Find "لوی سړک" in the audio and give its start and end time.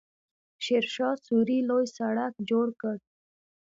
1.69-2.33